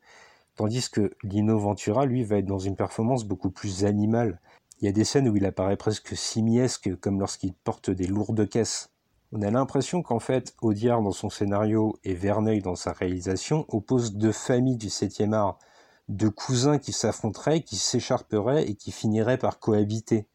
tandis 0.57 0.90
que 0.90 1.13
Lino 1.24 1.57
Ventura, 1.57 2.06
lui, 2.06 2.25
va 2.25 2.39
être 2.39 2.46
dans 2.46 2.60
une 2.60 2.75
performance 2.75 3.24
beaucoup 3.24 3.50
plus 3.50 3.86
animale. 3.86 4.41
Il 4.82 4.86
y 4.86 4.89
a 4.89 4.91
des 4.91 5.06
scènes 5.06 5.29
où 5.29 5.38
il 5.38 5.46
apparaît 5.46 5.77
presque 5.77 6.13
simiesque, 6.13 6.94
comme 7.00 7.22
lorsqu'il 7.22 7.53
porte 7.53 7.89
des 7.89 8.06
lourdes 8.06 8.50
caisses. 8.50 8.89
On 9.32 9.44
a 9.44 9.50
l'impression 9.50 10.01
qu'en 10.01 10.20
fait, 10.20 10.56
Audiard 10.62 11.01
dans 11.03 11.13
son 11.13 11.29
scénario 11.29 11.96
et 12.03 12.13
Verneuil 12.13 12.62
dans 12.62 12.75
sa 12.75 12.91
réalisation 12.91 13.63
opposent 13.70 14.15
deux 14.15 14.34
familles 14.34 14.75
du 14.75 14.89
7e 14.89 15.32
art, 15.32 15.58
de 16.10 16.27
cousins 16.27 16.77
qui 16.77 16.91
s'affronteraient, 16.91 17.62
qui 17.62 17.77
s'écharperaient 17.77 18.67
et 18.67 18.75
qui 18.75 18.91
finiraient 18.91 19.38
par 19.38 19.60
cohabiter. 19.60 20.27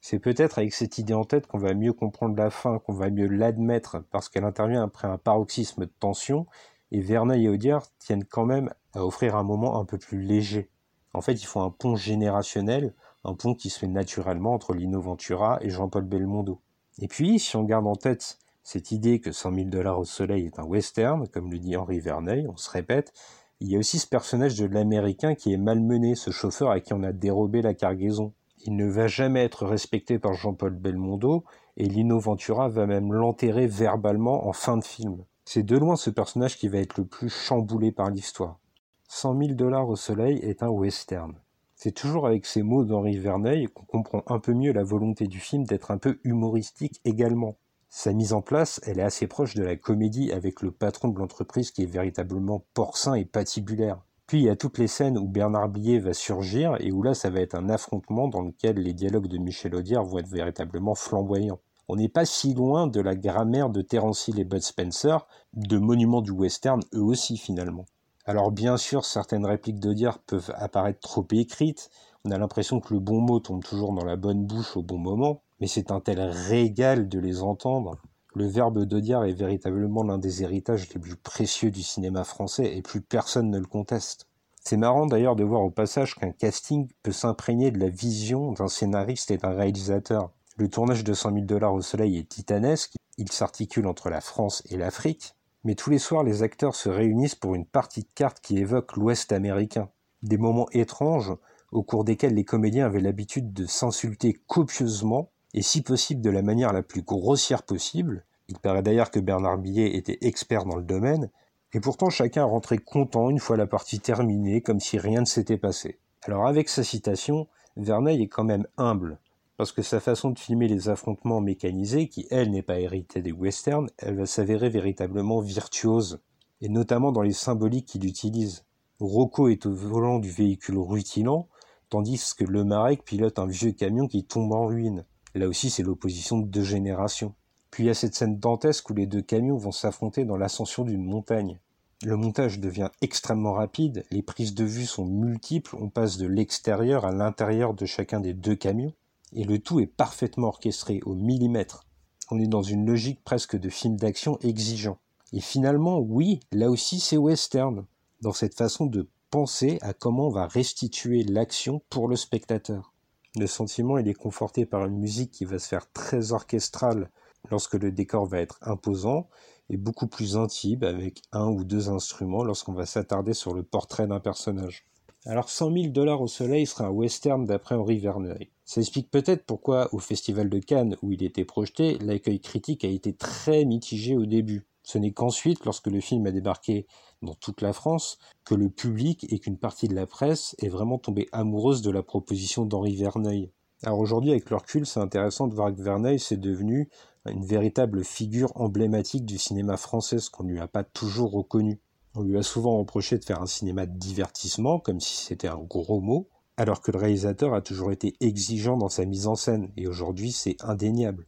C'est 0.00 0.18
peut-être 0.18 0.58
avec 0.58 0.72
cette 0.72 0.98
idée 0.98 1.14
en 1.14 1.24
tête 1.24 1.46
qu'on 1.46 1.58
va 1.58 1.74
mieux 1.74 1.92
comprendre 1.92 2.36
la 2.36 2.50
fin, 2.50 2.78
qu'on 2.78 2.92
va 2.92 3.10
mieux 3.10 3.26
l'admettre, 3.26 4.04
parce 4.10 4.28
qu'elle 4.28 4.44
intervient 4.44 4.82
après 4.82 5.08
un 5.08 5.18
paroxysme 5.18 5.86
de 5.86 5.92
tension, 5.98 6.46
et 6.92 7.00
Verneuil 7.00 7.44
et 7.44 7.48
Audiard 7.48 7.86
tiennent 7.98 8.24
quand 8.24 8.46
même 8.46 8.72
à 8.94 9.04
offrir 9.04 9.36
un 9.36 9.42
moment 9.42 9.80
un 9.80 9.84
peu 9.84 9.98
plus 9.98 10.22
léger. 10.22 10.70
En 11.14 11.20
fait, 11.20 11.34
ils 11.34 11.46
font 11.46 11.62
un 11.62 11.70
pont 11.70 11.96
générationnel, 11.96 12.94
un 13.24 13.34
pont 13.34 13.54
qui 13.54 13.70
se 13.70 13.78
fait 13.78 13.88
naturellement 13.88 14.54
entre 14.54 14.72
Lino 14.72 15.00
Ventura 15.00 15.58
et 15.62 15.70
Jean-Paul 15.70 16.04
Belmondo. 16.04 16.60
Et 17.00 17.08
puis, 17.08 17.38
si 17.38 17.56
on 17.56 17.64
garde 17.64 17.86
en 17.86 17.96
tête 17.96 18.38
cette 18.62 18.92
idée 18.92 19.20
que 19.20 19.32
100 19.32 19.54
000 19.54 19.68
dollars 19.68 19.98
au 19.98 20.04
soleil 20.04 20.46
est 20.46 20.58
un 20.58 20.64
western, 20.64 21.26
comme 21.28 21.50
le 21.50 21.58
dit 21.58 21.76
Henri 21.76 22.00
Verneuil, 22.00 22.46
on 22.48 22.56
se 22.56 22.70
répète, 22.70 23.12
il 23.60 23.68
y 23.68 23.76
a 23.76 23.78
aussi 23.78 23.98
ce 23.98 24.06
personnage 24.06 24.56
de 24.56 24.66
l'américain 24.66 25.34
qui 25.34 25.52
est 25.52 25.56
malmené, 25.56 26.14
ce 26.14 26.30
chauffeur 26.30 26.70
à 26.70 26.78
qui 26.78 26.94
on 26.94 27.02
a 27.02 27.12
dérobé 27.12 27.60
la 27.60 27.74
cargaison. 27.74 28.32
Il 28.64 28.76
ne 28.76 28.86
va 28.86 29.08
jamais 29.08 29.42
être 29.42 29.66
respecté 29.66 30.20
par 30.20 30.34
Jean-Paul 30.34 30.74
Belmondo, 30.74 31.44
et 31.76 31.86
Lino 31.86 32.20
Ventura 32.20 32.68
va 32.68 32.86
même 32.86 33.12
l'enterrer 33.12 33.66
verbalement 33.66 34.46
en 34.46 34.52
fin 34.52 34.76
de 34.76 34.84
film. 34.84 35.24
C'est 35.44 35.64
de 35.64 35.76
loin 35.76 35.96
ce 35.96 36.10
personnage 36.10 36.56
qui 36.56 36.68
va 36.68 36.78
être 36.78 36.98
le 36.98 37.04
plus 37.04 37.30
chamboulé 37.30 37.90
par 37.90 38.10
l'histoire. 38.10 38.60
100 39.08 39.38
000 39.38 39.52
dollars 39.54 39.88
au 39.88 39.96
soleil 39.96 40.38
est 40.38 40.62
un 40.62 40.68
western. 40.68 41.34
C'est 41.74 41.92
toujours 41.92 42.26
avec 42.26 42.46
ces 42.46 42.62
mots 42.62 42.84
d'Henri 42.84 43.18
Verneuil 43.18 43.68
qu'on 43.68 43.86
comprend 43.86 44.22
un 44.26 44.38
peu 44.38 44.52
mieux 44.52 44.72
la 44.72 44.84
volonté 44.84 45.26
du 45.26 45.40
film 45.40 45.64
d'être 45.64 45.90
un 45.90 45.98
peu 45.98 46.20
humoristique 46.22 47.00
également. 47.04 47.56
Sa 47.90 48.12
mise 48.12 48.34
en 48.34 48.42
place, 48.42 48.80
elle 48.84 48.98
est 48.98 49.02
assez 49.02 49.26
proche 49.26 49.54
de 49.54 49.62
la 49.62 49.76
comédie 49.76 50.30
avec 50.30 50.60
le 50.60 50.70
patron 50.70 51.08
de 51.08 51.18
l'entreprise 51.18 51.70
qui 51.70 51.82
est 51.82 51.86
véritablement 51.86 52.64
porcin 52.74 53.14
et 53.14 53.24
patibulaire. 53.24 53.98
Puis 54.26 54.40
il 54.40 54.44
y 54.44 54.50
a 54.50 54.56
toutes 54.56 54.76
les 54.76 54.88
scènes 54.88 55.16
où 55.16 55.26
Bernard 55.26 55.70
Blier 55.70 55.98
va 55.98 56.12
surgir 56.12 56.76
et 56.80 56.92
où 56.92 57.02
là 57.02 57.14
ça 57.14 57.30
va 57.30 57.40
être 57.40 57.54
un 57.54 57.70
affrontement 57.70 58.28
dans 58.28 58.42
lequel 58.42 58.76
les 58.76 58.92
dialogues 58.92 59.28
de 59.28 59.38
Michel 59.38 59.74
Audiard 59.74 60.04
vont 60.04 60.18
être 60.18 60.28
véritablement 60.28 60.94
flamboyants. 60.94 61.60
On 61.88 61.96
n'est 61.96 62.10
pas 62.10 62.26
si 62.26 62.52
loin 62.52 62.86
de 62.86 63.00
la 63.00 63.14
grammaire 63.14 63.70
de 63.70 63.80
Terence 63.80 64.28
Hill 64.28 64.38
et 64.38 64.44
Bud 64.44 64.62
Spencer, 64.62 65.26
de 65.54 65.78
monuments 65.78 66.20
du 66.20 66.30
western 66.30 66.82
eux 66.92 67.02
aussi 67.02 67.38
finalement. 67.38 67.86
Alors 68.26 68.52
bien 68.52 68.76
sûr, 68.76 69.06
certaines 69.06 69.46
répliques 69.46 69.80
d'Audiard 69.80 70.18
peuvent 70.18 70.52
apparaître 70.56 71.00
trop 71.00 71.26
écrites, 71.30 71.88
on 72.26 72.30
a 72.30 72.36
l'impression 72.36 72.80
que 72.80 72.92
le 72.92 73.00
bon 73.00 73.22
mot 73.22 73.40
tombe 73.40 73.64
toujours 73.64 73.94
dans 73.94 74.04
la 74.04 74.16
bonne 74.16 74.44
bouche 74.44 74.76
au 74.76 74.82
bon 74.82 74.98
moment, 74.98 75.40
mais 75.60 75.66
c'est 75.66 75.90
un 75.90 76.00
tel 76.00 76.20
régal 76.20 77.08
de 77.08 77.18
les 77.18 77.42
entendre. 77.42 77.96
Le 78.34 78.46
verbe 78.46 78.84
d'Audiard 78.84 79.24
est 79.24 79.32
véritablement 79.32 80.02
l'un 80.02 80.18
des 80.18 80.42
héritages 80.42 80.88
les 80.94 81.00
plus 81.00 81.16
précieux 81.16 81.70
du 81.70 81.82
cinéma 81.82 82.24
français 82.24 82.76
et 82.76 82.82
plus 82.82 83.00
personne 83.00 83.50
ne 83.50 83.58
le 83.58 83.66
conteste. 83.66 84.28
C'est 84.62 84.76
marrant 84.76 85.06
d'ailleurs 85.06 85.36
de 85.36 85.44
voir 85.44 85.62
au 85.62 85.70
passage 85.70 86.14
qu'un 86.14 86.32
casting 86.32 86.88
peut 87.02 87.12
s'imprégner 87.12 87.70
de 87.70 87.78
la 87.78 87.88
vision 87.88 88.52
d'un 88.52 88.68
scénariste 88.68 89.30
et 89.30 89.38
d'un 89.38 89.54
réalisateur. 89.54 90.30
Le 90.56 90.68
tournage 90.68 91.04
de 91.04 91.14
100 91.14 91.32
000 91.32 91.44
dollars 91.46 91.74
au 91.74 91.80
soleil 91.80 92.18
est 92.18 92.28
titanesque, 92.28 92.94
il 93.16 93.32
s'articule 93.32 93.86
entre 93.86 94.10
la 94.10 94.20
France 94.20 94.62
et 94.68 94.76
l'Afrique, 94.76 95.34
mais 95.64 95.74
tous 95.74 95.90
les 95.90 95.98
soirs 95.98 96.22
les 96.22 96.42
acteurs 96.42 96.74
se 96.74 96.88
réunissent 96.88 97.34
pour 97.34 97.54
une 97.54 97.66
partie 97.66 98.02
de 98.02 98.12
cartes 98.14 98.40
qui 98.40 98.58
évoque 98.58 98.96
l'Ouest 98.96 99.32
américain. 99.32 99.88
Des 100.22 100.36
moments 100.36 100.68
étranges 100.72 101.32
au 101.72 101.82
cours 101.82 102.04
desquels 102.04 102.34
les 102.34 102.44
comédiens 102.44 102.86
avaient 102.86 103.00
l'habitude 103.00 103.52
de 103.52 103.66
s'insulter 103.66 104.34
copieusement 104.46 105.30
et 105.58 105.62
si 105.62 105.82
possible 105.82 106.20
de 106.20 106.30
la 106.30 106.42
manière 106.42 106.72
la 106.72 106.84
plus 106.84 107.02
grossière 107.02 107.64
possible. 107.64 108.24
Il 108.46 108.60
paraît 108.60 108.84
d'ailleurs 108.84 109.10
que 109.10 109.18
Bernard 109.18 109.58
Billet 109.58 109.96
était 109.96 110.18
expert 110.20 110.64
dans 110.64 110.76
le 110.76 110.84
domaine, 110.84 111.32
et 111.72 111.80
pourtant 111.80 112.10
chacun 112.10 112.44
rentrait 112.44 112.78
content 112.78 113.28
une 113.28 113.40
fois 113.40 113.56
la 113.56 113.66
partie 113.66 113.98
terminée, 113.98 114.60
comme 114.60 114.78
si 114.78 115.00
rien 115.00 115.22
ne 115.22 115.26
s'était 115.26 115.58
passé. 115.58 115.98
Alors 116.22 116.46
avec 116.46 116.68
sa 116.68 116.84
citation, 116.84 117.48
Verneuil 117.76 118.22
est 118.22 118.28
quand 118.28 118.44
même 118.44 118.68
humble, 118.76 119.18
parce 119.56 119.72
que 119.72 119.82
sa 119.82 119.98
façon 119.98 120.30
de 120.30 120.38
filmer 120.38 120.68
les 120.68 120.90
affrontements 120.90 121.40
mécanisés, 121.40 122.06
qui 122.06 122.28
elle 122.30 122.52
n'est 122.52 122.62
pas 122.62 122.78
héritée 122.78 123.20
des 123.20 123.32
westerns, 123.32 123.90
elle 123.98 124.14
va 124.14 124.26
s'avérer 124.26 124.68
véritablement 124.68 125.40
virtuose, 125.40 126.20
et 126.60 126.68
notamment 126.68 127.10
dans 127.10 127.22
les 127.22 127.32
symboliques 127.32 127.86
qu'il 127.86 128.06
utilise. 128.06 128.64
Rocco 129.00 129.48
est 129.48 129.66
au 129.66 129.72
volant 129.72 130.20
du 130.20 130.30
véhicule 130.30 130.78
rutilant, 130.78 131.48
tandis 131.88 132.32
que 132.38 132.44
le 132.44 132.62
Marek 132.62 133.02
pilote 133.02 133.40
un 133.40 133.46
vieux 133.46 133.72
camion 133.72 134.06
qui 134.06 134.24
tombe 134.24 134.52
en 134.52 134.66
ruine. 134.66 135.04
Là 135.34 135.48
aussi, 135.48 135.70
c'est 135.70 135.82
l'opposition 135.82 136.38
de 136.38 136.46
deux 136.46 136.64
générations. 136.64 137.34
Puis 137.70 137.84
il 137.84 137.86
y 137.86 137.90
a 137.90 137.94
cette 137.94 138.14
scène 138.14 138.38
dantesque 138.38 138.88
où 138.90 138.94
les 138.94 139.06
deux 139.06 139.22
camions 139.22 139.56
vont 139.56 139.72
s'affronter 139.72 140.24
dans 140.24 140.36
l'ascension 140.36 140.84
d'une 140.84 141.04
montagne. 141.04 141.60
Le 142.04 142.16
montage 142.16 142.60
devient 142.60 142.90
extrêmement 143.02 143.52
rapide, 143.52 144.04
les 144.10 144.22
prises 144.22 144.54
de 144.54 144.64
vue 144.64 144.86
sont 144.86 145.04
multiples, 145.04 145.76
on 145.80 145.88
passe 145.88 146.16
de 146.16 146.28
l'extérieur 146.28 147.04
à 147.04 147.12
l'intérieur 147.12 147.74
de 147.74 147.86
chacun 147.86 148.20
des 148.20 148.34
deux 148.34 148.54
camions, 148.54 148.94
et 149.32 149.42
le 149.42 149.58
tout 149.58 149.80
est 149.80 149.86
parfaitement 149.86 150.48
orchestré 150.48 151.00
au 151.04 151.14
millimètre. 151.14 151.84
On 152.30 152.38
est 152.38 152.46
dans 152.46 152.62
une 152.62 152.86
logique 152.86 153.24
presque 153.24 153.58
de 153.58 153.68
film 153.68 153.96
d'action 153.96 154.38
exigeant. 154.42 154.98
Et 155.32 155.40
finalement, 155.40 155.98
oui, 155.98 156.38
là 156.52 156.70
aussi 156.70 157.00
c'est 157.00 157.16
western, 157.16 157.84
dans 158.22 158.32
cette 158.32 158.54
façon 158.54 158.86
de 158.86 159.08
penser 159.30 159.78
à 159.82 159.92
comment 159.92 160.28
on 160.28 160.32
va 160.32 160.46
restituer 160.46 161.24
l'action 161.24 161.82
pour 161.90 162.06
le 162.06 162.16
spectateur. 162.16 162.94
Le 163.36 163.46
sentiment, 163.46 163.98
il 163.98 164.08
est 164.08 164.14
conforté 164.14 164.66
par 164.66 164.86
une 164.86 164.98
musique 164.98 165.30
qui 165.30 165.44
va 165.44 165.58
se 165.58 165.68
faire 165.68 165.90
très 165.92 166.32
orchestrale 166.32 167.10
lorsque 167.50 167.74
le 167.74 167.92
décor 167.92 168.26
va 168.26 168.40
être 168.40 168.58
imposant 168.62 169.28
et 169.70 169.76
beaucoup 169.76 170.06
plus 170.06 170.36
intime 170.36 170.82
avec 170.82 171.22
un 171.32 171.46
ou 171.46 171.64
deux 171.64 171.90
instruments 171.90 172.42
lorsqu'on 172.42 172.72
va 172.72 172.86
s'attarder 172.86 173.34
sur 173.34 173.52
le 173.54 173.62
portrait 173.62 174.06
d'un 174.06 174.20
personnage. 174.20 174.86
Alors 175.26 175.50
100 175.50 175.72
000 175.72 175.86
dollars 175.88 176.22
au 176.22 176.26
soleil 176.28 176.66
sera 176.66 176.86
un 176.86 176.90
western 176.90 177.44
d'après 177.44 177.74
Henri 177.74 177.98
Verneuil. 177.98 178.50
Ça 178.64 178.80
explique 178.80 179.10
peut-être 179.10 179.44
pourquoi 179.44 179.92
au 179.92 179.98
Festival 179.98 180.48
de 180.48 180.58
Cannes 180.58 180.96
où 181.02 181.12
il 181.12 181.22
était 181.22 181.44
projeté, 181.44 181.98
l'accueil 181.98 182.40
critique 182.40 182.84
a 182.84 182.88
été 182.88 183.12
très 183.12 183.64
mitigé 183.64 184.16
au 184.16 184.26
début. 184.26 184.67
Ce 184.88 184.96
n'est 184.96 185.12
qu'ensuite, 185.12 185.66
lorsque 185.66 185.88
le 185.88 186.00
film 186.00 186.26
a 186.26 186.30
débarqué 186.30 186.86
dans 187.20 187.34
toute 187.34 187.60
la 187.60 187.74
France, 187.74 188.18
que 188.46 188.54
le 188.54 188.70
public 188.70 189.26
et 189.30 189.38
qu'une 189.38 189.58
partie 189.58 189.86
de 189.86 189.94
la 189.94 190.06
presse 190.06 190.56
est 190.60 190.70
vraiment 190.70 190.96
tombée 190.96 191.28
amoureuse 191.30 191.82
de 191.82 191.90
la 191.90 192.02
proposition 192.02 192.64
d'Henri 192.64 192.96
Verneuil. 192.96 193.52
Alors 193.82 193.98
aujourd'hui, 193.98 194.30
avec 194.30 194.48
le 194.48 194.56
recul, 194.56 194.86
c'est 194.86 194.98
intéressant 194.98 195.46
de 195.46 195.54
voir 195.54 195.76
que 195.76 195.82
Verneuil, 195.82 196.18
c'est 196.18 196.40
devenu 196.40 196.88
une 197.26 197.44
véritable 197.44 198.02
figure 198.02 198.50
emblématique 198.54 199.26
du 199.26 199.36
cinéma 199.36 199.76
français, 199.76 200.20
ce 200.20 200.30
qu'on 200.30 200.44
ne 200.44 200.52
lui 200.52 200.60
a 200.60 200.68
pas 200.68 200.84
toujours 200.84 201.32
reconnu. 201.32 201.82
On 202.14 202.22
lui 202.22 202.38
a 202.38 202.42
souvent 202.42 202.78
reproché 202.78 203.18
de 203.18 203.24
faire 203.26 203.42
un 203.42 203.46
cinéma 203.46 203.84
de 203.84 203.94
divertissement, 203.94 204.80
comme 204.80 205.00
si 205.00 205.22
c'était 205.22 205.48
un 205.48 205.58
gros 205.58 206.00
mot, 206.00 206.30
alors 206.56 206.80
que 206.80 206.92
le 206.92 206.98
réalisateur 206.98 207.52
a 207.52 207.60
toujours 207.60 207.92
été 207.92 208.14
exigeant 208.20 208.78
dans 208.78 208.88
sa 208.88 209.04
mise 209.04 209.26
en 209.26 209.34
scène, 209.34 209.70
et 209.76 209.86
aujourd'hui 209.86 210.32
c'est 210.32 210.56
indéniable. 210.60 211.26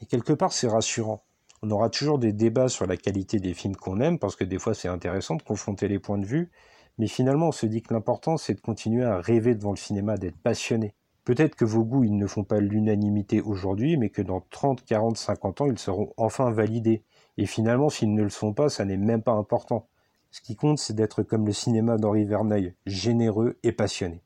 Et 0.00 0.06
quelque 0.06 0.32
part 0.32 0.54
c'est 0.54 0.68
rassurant. 0.68 1.22
On 1.66 1.70
aura 1.70 1.88
toujours 1.88 2.18
des 2.18 2.34
débats 2.34 2.68
sur 2.68 2.86
la 2.86 2.98
qualité 2.98 3.40
des 3.40 3.54
films 3.54 3.74
qu'on 3.74 3.98
aime, 3.98 4.18
parce 4.18 4.36
que 4.36 4.44
des 4.44 4.58
fois 4.58 4.74
c'est 4.74 4.88
intéressant 4.88 5.36
de 5.36 5.42
confronter 5.42 5.88
les 5.88 5.98
points 5.98 6.18
de 6.18 6.26
vue, 6.26 6.50
mais 6.98 7.06
finalement 7.06 7.48
on 7.48 7.52
se 7.52 7.64
dit 7.64 7.80
que 7.80 7.94
l'important 7.94 8.36
c'est 8.36 8.52
de 8.52 8.60
continuer 8.60 9.02
à 9.02 9.18
rêver 9.18 9.54
devant 9.54 9.70
le 9.70 9.78
cinéma, 9.78 10.18
d'être 10.18 10.36
passionné. 10.36 10.92
Peut-être 11.24 11.54
que 11.54 11.64
vos 11.64 11.82
goûts, 11.82 12.04
ils 12.04 12.18
ne 12.18 12.26
font 12.26 12.44
pas 12.44 12.60
l'unanimité 12.60 13.40
aujourd'hui, 13.40 13.96
mais 13.96 14.10
que 14.10 14.20
dans 14.20 14.42
30, 14.50 14.84
40, 14.84 15.16
50 15.16 15.60
ans, 15.62 15.66
ils 15.66 15.78
seront 15.78 16.12
enfin 16.18 16.50
validés. 16.50 17.02
Et 17.38 17.46
finalement, 17.46 17.88
s'ils 17.88 18.12
ne 18.12 18.22
le 18.22 18.28
sont 18.28 18.52
pas, 18.52 18.68
ça 18.68 18.84
n'est 18.84 18.98
même 18.98 19.22
pas 19.22 19.32
important. 19.32 19.88
Ce 20.30 20.42
qui 20.42 20.56
compte, 20.56 20.78
c'est 20.78 20.92
d'être 20.92 21.22
comme 21.22 21.46
le 21.46 21.52
cinéma 21.54 21.96
d'Henri 21.96 22.26
Verneuil, 22.26 22.74
généreux 22.84 23.56
et 23.62 23.72
passionné. 23.72 24.20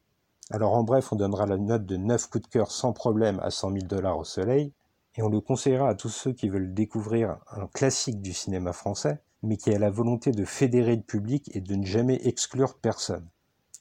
Alors 0.51 0.75
en 0.75 0.83
bref, 0.83 1.13
on 1.13 1.17
donnera 1.17 1.47
la 1.47 1.57
note 1.57 1.87
de 1.87 1.97
9 1.97 2.31
coups 2.31 2.43
de 2.47 2.49
cœur 2.49 2.73
sans 2.73 2.93
problème 2.93 3.39
à 3.45 3.53
100 3.53 3.75
000 3.75 3.87
dollars 3.87 4.19
au 4.19 4.25
soleil, 4.25 4.73
et 5.19 5.23
on 5.23 5.29
le 5.29 5.41
conseillera 5.41 5.89
à 5.89 5.95
tous 5.97 6.11
ceux 6.11 6.33
qui 6.33 6.49
veulent 6.49 6.73
découvrir 6.73 7.39
un 7.51 7.67
classique 7.67 8.23
du 8.23 8.33
cinéma 8.33 8.73
français, 8.73 9.21
mais 9.43 9.57
qui 9.57 9.75
a 9.75 9.79
la 9.79 9.91
volonté 9.91 10.31
de 10.31 10.45
fédérer 10.45 10.95
le 10.95 11.03
public 11.03 11.51
et 11.57 11.61
de 11.61 11.75
ne 11.75 11.85
jamais 11.85 12.21
exclure 12.25 12.79
personne. 12.79 13.29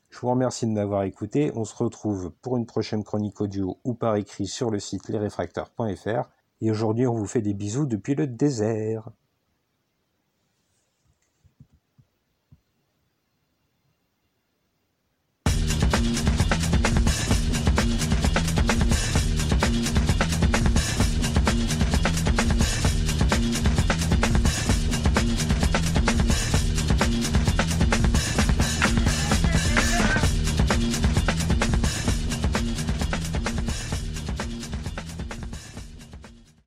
Je 0.10 0.18
vous 0.20 0.32
remercie 0.32 0.66
de 0.66 0.72
m'avoir 0.72 1.04
écouté. 1.04 1.52
On 1.54 1.64
se 1.64 1.76
retrouve 1.76 2.32
pour 2.42 2.58
une 2.58 2.66
prochaine 2.66 3.04
chronique 3.04 3.40
audio 3.40 3.78
ou 3.84 3.94
par 3.94 4.16
écrit 4.16 4.48
sur 4.48 4.72
le 4.72 4.80
site 4.80 5.10
lesrefracteurs.fr. 5.10 6.28
Et 6.62 6.72
aujourd'hui, 6.72 7.06
on 7.06 7.14
vous 7.14 7.28
fait 7.28 7.44
des 7.44 7.54
bisous 7.54 7.86
depuis 7.86 8.16
le 8.16 8.26
désert. 8.26 9.08